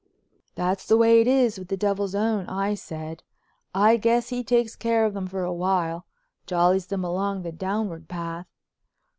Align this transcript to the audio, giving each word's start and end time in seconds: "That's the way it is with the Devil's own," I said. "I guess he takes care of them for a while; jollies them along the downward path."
"That's 0.55 0.87
the 0.87 0.97
way 0.97 1.21
it 1.21 1.27
is 1.27 1.59
with 1.59 1.67
the 1.67 1.77
Devil's 1.77 2.15
own," 2.15 2.47
I 2.47 2.73
said. 2.73 3.21
"I 3.71 3.97
guess 3.97 4.29
he 4.29 4.43
takes 4.43 4.75
care 4.75 5.05
of 5.05 5.13
them 5.13 5.27
for 5.27 5.43
a 5.43 5.53
while; 5.53 6.07
jollies 6.47 6.87
them 6.87 7.03
along 7.03 7.43
the 7.43 7.51
downward 7.51 8.07
path." 8.09 8.47